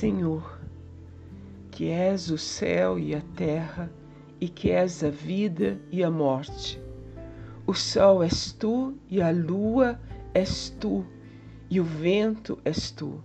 Senhor, 0.00 0.58
que 1.70 1.90
és 1.90 2.30
o 2.30 2.38
céu 2.38 2.98
e 2.98 3.14
a 3.14 3.20
terra, 3.36 3.92
e 4.40 4.48
que 4.48 4.70
és 4.70 5.04
a 5.04 5.10
vida 5.10 5.78
e 5.92 6.02
a 6.02 6.10
morte. 6.10 6.80
O 7.66 7.74
sol 7.74 8.24
és 8.24 8.50
tu 8.50 8.94
e 9.10 9.20
a 9.20 9.30
lua 9.30 10.00
és 10.32 10.70
tu, 10.80 11.04
e 11.68 11.78
o 11.78 11.84
vento 11.84 12.58
és 12.64 12.90
tu. 12.90 13.22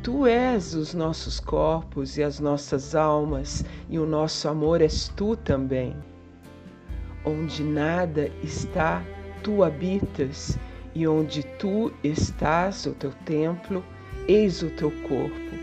Tu 0.00 0.24
és 0.28 0.72
os 0.72 0.94
nossos 0.94 1.40
corpos 1.40 2.16
e 2.16 2.22
as 2.22 2.38
nossas 2.38 2.94
almas, 2.94 3.64
e 3.90 3.98
o 3.98 4.06
nosso 4.06 4.48
amor 4.48 4.80
és 4.80 5.08
tu 5.16 5.34
também. 5.34 5.96
Onde 7.24 7.64
nada 7.64 8.30
está, 8.44 9.02
tu 9.42 9.64
habitas, 9.64 10.56
e 10.94 11.08
onde 11.08 11.42
tu 11.58 11.92
estás, 12.04 12.86
o 12.86 12.92
teu 12.92 13.10
templo, 13.24 13.82
eis 14.28 14.62
o 14.62 14.70
teu 14.70 14.92
corpo. 15.08 15.57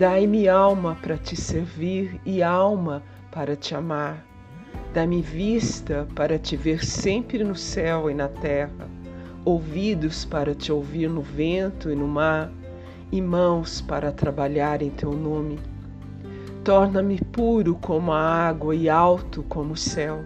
Dai-me 0.00 0.48
alma 0.48 0.96
para 1.02 1.18
te 1.18 1.36
servir 1.36 2.18
e 2.24 2.42
alma 2.42 3.02
para 3.30 3.54
te 3.54 3.74
amar. 3.74 4.24
Dá-me 4.94 5.20
vista 5.20 6.08
para 6.14 6.38
te 6.38 6.56
ver 6.56 6.82
sempre 6.82 7.44
no 7.44 7.54
céu 7.54 8.10
e 8.10 8.14
na 8.14 8.26
terra, 8.26 8.88
ouvidos 9.44 10.24
para 10.24 10.54
te 10.54 10.72
ouvir 10.72 11.10
no 11.10 11.20
vento 11.20 11.90
e 11.90 11.94
no 11.94 12.08
mar, 12.08 12.50
e 13.12 13.20
mãos 13.20 13.82
para 13.82 14.10
trabalhar 14.10 14.80
em 14.80 14.88
teu 14.88 15.12
nome. 15.12 15.58
Torna-me 16.64 17.20
puro 17.30 17.74
como 17.74 18.10
a 18.10 18.22
água 18.22 18.74
e 18.74 18.88
alto 18.88 19.42
como 19.50 19.74
o 19.74 19.76
céu. 19.76 20.24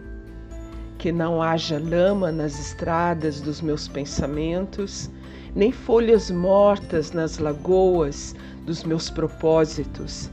Que 0.98 1.10
não 1.10 1.43
haja 1.43 1.80
lama 1.80 2.30
nas 2.30 2.60
estradas 2.60 3.41
dos 3.41 3.60
meus 3.60 3.88
pensamentos, 3.88 5.10
nem 5.55 5.71
folhas 5.71 6.30
mortas 6.30 7.13
nas 7.13 7.38
lagoas 7.38 8.35
dos 8.66 8.83
meus 8.83 9.09
propósitos. 9.09 10.30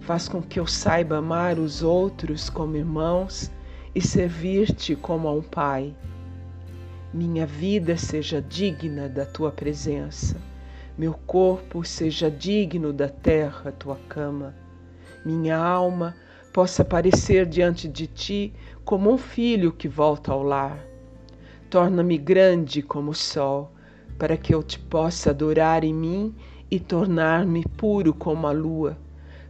Faz 0.00 0.28
com 0.28 0.42
que 0.42 0.60
eu 0.60 0.66
saiba 0.66 1.16
amar 1.16 1.58
os 1.58 1.82
outros 1.82 2.50
como 2.50 2.76
irmãos 2.76 3.50
e 3.94 4.00
servir-te 4.00 4.94
como 4.94 5.28
a 5.28 5.32
um 5.32 5.42
pai. 5.42 5.94
Minha 7.12 7.46
vida 7.46 7.96
seja 7.96 8.40
digna 8.40 9.08
da 9.08 9.24
tua 9.24 9.50
presença, 9.50 10.36
meu 10.96 11.14
corpo 11.26 11.82
seja 11.84 12.30
digno 12.30 12.92
da 12.92 13.08
terra, 13.08 13.72
tua 13.72 13.96
cama. 14.08 14.54
Minha 15.24 15.56
alma 15.56 16.14
possa 16.52 16.82
aparecer 16.82 17.46
diante 17.46 17.88
de 17.88 18.06
ti 18.06 18.54
como 18.84 19.10
um 19.10 19.16
filho 19.16 19.72
que 19.72 19.88
volta 19.88 20.32
ao 20.32 20.42
lar. 20.42 20.78
Torna-me 21.68 22.18
grande 22.18 22.82
como 22.82 23.12
o 23.12 23.14
sol, 23.14 23.72
para 24.20 24.36
que 24.36 24.54
eu 24.54 24.62
te 24.62 24.78
possa 24.78 25.30
adorar 25.30 25.82
em 25.82 25.94
mim 25.94 26.34
e 26.70 26.78
tornar-me 26.78 27.64
puro 27.64 28.12
como 28.12 28.46
a 28.46 28.52
lua, 28.52 28.98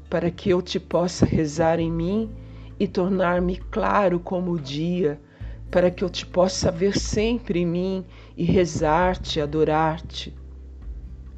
para 0.08 0.30
que 0.30 0.48
eu 0.48 0.62
te 0.62 0.78
possa 0.78 1.26
rezar 1.26 1.80
em 1.80 1.90
mim 1.90 2.30
e 2.78 2.86
tornar-me 2.86 3.56
claro 3.56 4.20
como 4.20 4.52
o 4.52 4.60
dia, 4.60 5.20
para 5.72 5.90
que 5.90 6.04
eu 6.04 6.08
te 6.08 6.24
possa 6.24 6.70
ver 6.70 6.96
sempre 6.96 7.58
em 7.58 7.66
mim 7.66 8.04
e 8.36 8.44
rezar-te, 8.44 9.40
adorar-te. 9.40 10.32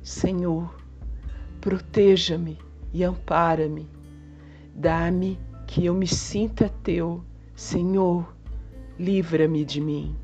Senhor, 0.02 0.70
proteja-me 1.58 2.58
e 2.92 3.02
ampara-me. 3.02 3.88
Dá-me 4.74 5.38
que 5.66 5.86
eu 5.86 5.94
me 5.94 6.06
sinta 6.06 6.68
teu. 6.82 7.24
Senhor, 7.54 8.30
livra-me 8.98 9.64
de 9.64 9.80
mim. 9.80 10.14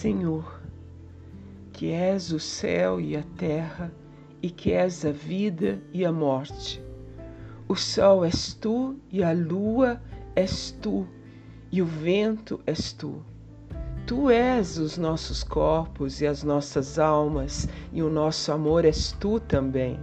Senhor, 0.00 0.62
que 1.74 1.90
és 1.90 2.32
o 2.32 2.40
céu 2.40 2.98
e 2.98 3.14
a 3.18 3.22
terra, 3.36 3.92
e 4.42 4.48
que 4.48 4.72
és 4.72 5.04
a 5.04 5.12
vida 5.12 5.78
e 5.92 6.06
a 6.06 6.10
morte. 6.10 6.82
O 7.68 7.76
sol 7.76 8.24
és 8.24 8.54
tu 8.54 8.96
e 9.12 9.22
a 9.22 9.34
lua 9.34 10.00
és 10.34 10.70
tu, 10.80 11.06
e 11.70 11.82
o 11.82 11.84
vento 11.84 12.62
és 12.66 12.94
tu. 12.94 13.22
Tu 14.06 14.30
és 14.30 14.78
os 14.78 14.96
nossos 14.96 15.44
corpos 15.44 16.22
e 16.22 16.26
as 16.26 16.42
nossas 16.42 16.98
almas, 16.98 17.68
e 17.92 18.02
o 18.02 18.08
nosso 18.08 18.50
amor 18.52 18.86
és 18.86 19.12
tu 19.20 19.38
também. 19.38 20.00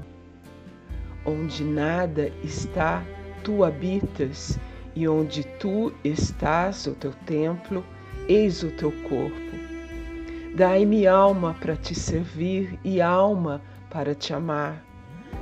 Onde 1.25 1.64
nada 1.64 2.31
está, 2.44 3.03
tu 3.44 3.64
habitas, 3.64 4.59
e 4.96 5.08
onde 5.08 5.44
tu 5.58 5.91
estás, 6.03 6.85
o 6.85 6.91
teu 6.91 7.14
templo, 7.25 7.84
eis 8.29 8.62
o 8.62 8.69
teu 8.69 8.91
corpo. 9.09 9.66
Dai-me 10.57 11.06
alma 11.06 11.56
para 11.59 11.75
te 11.75 11.94
servir 11.94 12.79
e 12.84 13.00
alma 13.00 13.62
para 13.91 14.16
te 14.16 14.34
amar. 14.34 14.84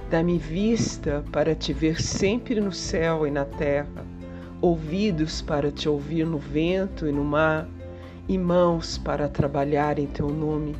Dá-me 0.09 0.37
vista 0.37 1.23
para 1.31 1.55
te 1.55 1.71
ver 1.71 2.01
sempre 2.01 2.59
no 2.59 2.73
céu 2.73 3.25
e 3.25 3.31
na 3.31 3.45
terra, 3.45 4.05
ouvidos 4.59 5.41
para 5.41 5.71
te 5.71 5.87
ouvir 5.87 6.25
no 6.25 6.37
vento 6.37 7.07
e 7.07 7.13
no 7.13 7.23
mar, 7.23 7.65
e 8.27 8.37
mãos 8.37 8.97
para 8.97 9.29
trabalhar 9.29 9.99
em 9.99 10.05
teu 10.05 10.27
nome. 10.27 10.75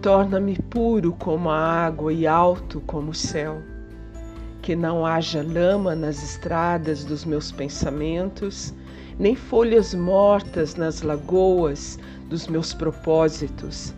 Torna-me 0.00 0.56
puro 0.70 1.12
como 1.12 1.50
a 1.50 1.58
água 1.58 2.14
e 2.14 2.26
alto 2.26 2.80
como 2.86 3.10
o 3.10 3.14
céu. 3.14 3.60
Que 4.66 4.74
não 4.74 5.06
haja 5.06 5.44
lama 5.44 5.94
nas 5.94 6.20
estradas 6.24 7.04
dos 7.04 7.24
meus 7.24 7.52
pensamentos, 7.52 8.74
nem 9.16 9.36
folhas 9.36 9.94
mortas 9.94 10.74
nas 10.74 11.02
lagoas 11.02 12.00
dos 12.28 12.48
meus 12.48 12.74
propósitos. 12.74 13.94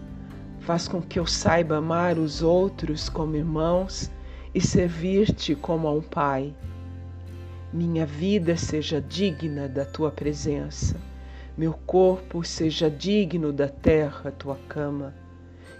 Faz 0.61 0.87
com 0.87 1.01
que 1.01 1.19
eu 1.19 1.27
saiba 1.27 1.79
amar 1.79 2.19
os 2.19 2.43
outros 2.43 3.09
como 3.09 3.35
irmãos 3.35 4.11
e 4.55 4.61
servir-te 4.61 5.55
como 5.55 5.89
a 5.89 5.91
um 5.91 6.03
pai. 6.03 6.55
Minha 7.73 8.05
vida 8.05 8.55
seja 8.55 9.01
digna 9.01 9.71
da 9.71 9.87
tua 9.87 10.11
presença, 10.11 10.97
meu 11.57 11.73
corpo 11.87 12.45
seja 12.45 12.91
digno 12.91 13.55
da 13.55 13.69
terra, 13.69 14.31
tua 14.33 14.57
cama. 14.69 15.15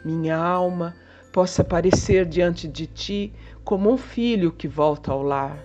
Minha 0.03 0.39
alma 0.39 0.97
possa 1.39 1.63
aparecer 1.63 2.27
diante 2.27 2.67
de 2.67 2.85
ti 2.85 3.33
como 3.63 3.93
um 3.93 3.97
filho 3.97 4.51
que 4.51 4.67
volta 4.67 5.13
ao 5.13 5.23
lar. 5.23 5.65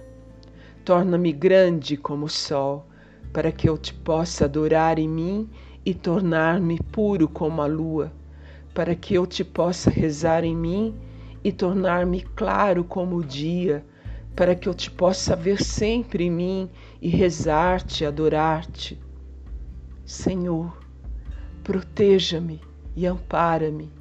Torna-me 0.85 1.31
grande 1.31 1.97
como 1.97 2.28
o 2.28 2.29
sol 2.29 2.85
para 3.34 3.51
que 3.51 3.67
eu 3.67 3.75
te 3.75 3.91
possa 3.91 4.45
adorar 4.45 5.00
em 5.00 5.09
mim 5.09 5.50
e 5.83 5.91
tornar-me 5.95 6.78
puro 6.91 7.28
como 7.28 7.59
a 7.59 7.66
lua, 7.66 8.13
para 8.72 8.94
que 8.94 9.16
eu 9.16 9.25
te 9.25 9.44
possa 9.44 9.89
rezar 9.89 10.44
em 10.44 10.56
mim 10.56 10.95
e 11.44 11.51
tornar-me 11.51 12.22
claro 12.22 12.83
como 12.83 13.16
o 13.16 13.23
dia, 13.23 13.83
para 14.35 14.53
que 14.53 14.69
eu 14.69 14.75
te 14.75 14.91
possa 14.91 15.35
ver 15.35 15.59
sempre 15.59 16.25
em 16.25 16.29
mim 16.29 16.69
e 17.01 17.09
rezar-te, 17.09 18.06
adorar-te. 18.06 19.01
Senhor, 20.06 20.78
proteja-me 21.63 22.62
e 22.95 23.07
ampara-me. 23.07 23.91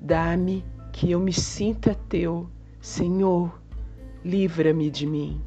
Dá-me 0.00 0.64
que 0.96 1.10
eu 1.10 1.20
me 1.20 1.30
sinta 1.30 1.94
teu. 2.08 2.48
Senhor, 2.80 3.60
livra-me 4.24 4.88
de 4.90 5.06
mim. 5.06 5.42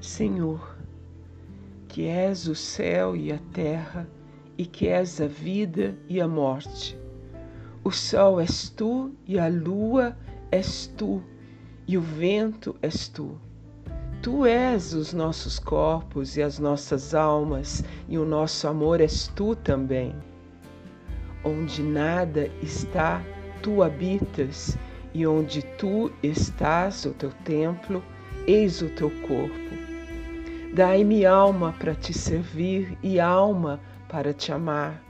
Senhor, 0.00 0.76
que 1.86 2.06
és 2.06 2.48
o 2.48 2.56
céu 2.56 3.14
e 3.14 3.30
a 3.30 3.38
terra, 3.52 4.10
e 4.58 4.66
que 4.66 4.88
és 4.88 5.20
a 5.20 5.28
vida 5.28 5.96
e 6.08 6.20
a 6.20 6.26
morte. 6.26 6.98
O 7.84 7.92
sol 7.92 8.40
és 8.40 8.68
tu 8.68 9.14
e 9.24 9.38
a 9.38 9.46
lua 9.46 10.18
és 10.50 10.88
tu, 10.96 11.22
e 11.86 11.96
o 11.98 12.00
vento 12.00 12.74
és 12.82 13.08
tu. 13.08 13.38
Tu 14.24 14.46
és 14.46 14.94
os 14.94 15.12
nossos 15.12 15.58
corpos 15.58 16.38
e 16.38 16.42
as 16.42 16.58
nossas 16.58 17.14
almas, 17.14 17.84
e 18.08 18.16
o 18.16 18.24
nosso 18.24 18.66
amor 18.66 19.02
és 19.02 19.28
tu 19.28 19.54
também. 19.54 20.14
Onde 21.44 21.82
nada 21.82 22.48
está, 22.62 23.22
tu 23.62 23.82
habitas, 23.82 24.78
e 25.12 25.26
onde 25.26 25.60
tu 25.76 26.10
estás, 26.22 27.04
o 27.04 27.10
teu 27.10 27.30
templo, 27.44 28.02
eis 28.46 28.80
o 28.80 28.88
teu 28.88 29.10
corpo. 29.28 29.74
Dai-me 30.72 31.26
alma 31.26 31.74
para 31.78 31.94
te 31.94 32.14
servir 32.14 32.96
e 33.02 33.20
alma 33.20 33.78
para 34.08 34.32
te 34.32 34.50
amar. 34.50 35.02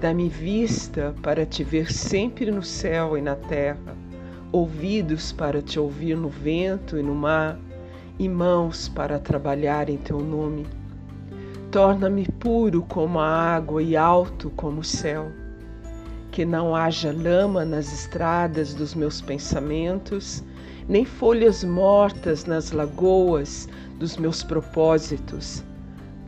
Dá-me 0.00 0.28
vista 0.28 1.12
para 1.24 1.44
te 1.44 1.64
ver 1.64 1.92
sempre 1.92 2.52
no 2.52 2.62
céu 2.62 3.18
e 3.18 3.20
na 3.20 3.34
terra, 3.34 3.96
ouvidos 4.52 5.32
para 5.32 5.60
te 5.60 5.80
ouvir 5.80 6.16
no 6.16 6.28
vento 6.28 6.96
e 6.96 7.02
no 7.02 7.16
mar, 7.16 7.58
e 8.18 8.28
mãos 8.28 8.88
para 8.88 9.18
trabalhar 9.18 9.88
em 9.88 9.96
teu 9.96 10.20
nome. 10.20 10.66
Torna-me 11.70 12.26
puro 12.38 12.82
como 12.82 13.18
a 13.18 13.26
água 13.26 13.82
e 13.82 13.96
alto 13.96 14.50
como 14.50 14.80
o 14.80 14.84
céu. 14.84 15.32
Que 16.30 16.44
não 16.44 16.74
haja 16.74 17.12
lama 17.12 17.64
nas 17.64 17.92
estradas 17.92 18.74
dos 18.74 18.94
meus 18.94 19.20
pensamentos, 19.20 20.42
nem 20.88 21.04
folhas 21.04 21.64
mortas 21.64 22.44
nas 22.44 22.70
lagoas 22.70 23.68
dos 23.98 24.16
meus 24.16 24.42
propósitos. 24.42 25.64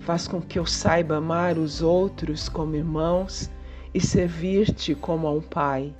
Faz 0.00 0.26
com 0.26 0.40
que 0.40 0.58
eu 0.58 0.66
saiba 0.66 1.16
amar 1.16 1.58
os 1.58 1.82
outros 1.82 2.48
como 2.48 2.76
irmãos 2.76 3.50
e 3.92 4.00
servir-te 4.00 4.94
como 4.94 5.26
a 5.26 5.32
um 5.32 5.40
pai. 5.40 5.94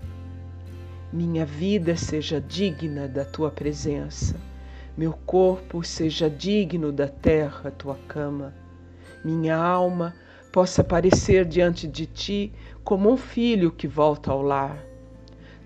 Minha 1.13 1.47
vida 1.47 1.97
seja 1.97 2.41
digna 2.41 3.09
da 3.09 3.25
tua 3.25 3.51
presença, 3.51 4.37
meu 4.97 5.13
corpo 5.13 5.85
seja 5.85 6.31
digno 6.31 6.91
da 6.91 7.07
terra, 7.07 7.71
tua 7.71 7.97
cama. 8.09 8.55
Minha 9.23 9.57
alma 9.57 10.15
possa 10.51 10.81
aparecer 10.81 11.45
diante 11.45 11.87
de 11.87 12.07
ti 12.07 12.53
como 12.83 13.13
um 13.13 13.17
filho 13.17 13.71
que 13.71 13.87
volta 13.87 14.31
ao 14.31 14.41
lar. 14.41 14.83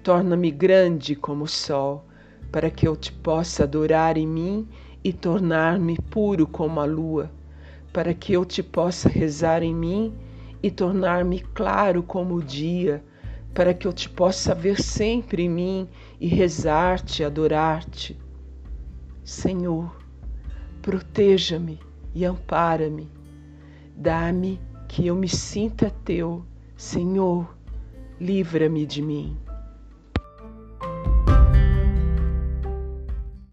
Torna-me 0.03 0.51
grande 0.51 1.15
como 1.15 1.45
o 1.45 1.49
sol 1.49 2.05
para 2.51 2.71
que 2.71 2.89
eu 2.89 2.97
te 2.97 3.13
possa 3.13 3.63
adorar 3.63 4.17
em 4.17 4.27
mim 4.27 4.69
e 5.05 5.13
tornar-me 5.13 5.97
puro 6.11 6.47
como 6.47 6.81
a 6.81 6.85
lua, 6.85 7.31
para 7.93 8.13
que 8.13 8.33
eu 8.33 8.45
te 8.45 8.63
possa 8.63 9.09
rezar 9.09 9.63
em 9.63 9.75
mim 9.75 10.13
e 10.61 10.71
tornar-me 10.71 11.41
claro 11.41 12.03
como 12.03 12.35
o 12.35 12.43
dia, 12.43 13.03
para 13.55 13.73
que 13.73 13.87
eu 13.87 13.93
te 13.93 14.09
possa 14.09 14.55
ver 14.55 14.81
sempre 14.83 15.45
em 15.45 15.49
mim 15.49 15.89
e 16.21 16.27
rezar-te, 16.27 17.23
adorar-te. 17.23 18.19
Senhor, 19.25 19.97
proteja-me 20.83 21.79
e 22.15 22.25
ampara-me. 22.25 23.09
Dá-me 23.95 24.61
que 24.89 25.07
eu 25.07 25.15
me 25.15 25.29
sinta 25.29 25.91
teu. 26.05 26.45
Senhor, 26.77 27.55
livra-me 28.19 28.87
de 28.87 29.03
mim. 29.03 29.37